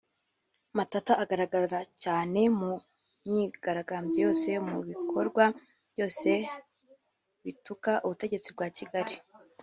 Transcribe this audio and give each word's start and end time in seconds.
Matata 0.77 1.13
agaragara 1.23 1.79
cyane 2.03 2.41
mu 2.59 2.71
myigarambyo 3.27 4.17
yose 4.25 4.47
no 4.53 4.61
mu 4.71 4.79
bikorwa 4.89 5.43
byose 5.91 6.29
bituka 7.43 7.91
ubutegetsi 8.05 8.49
bwa 8.55 8.67
Kigali 8.77 9.13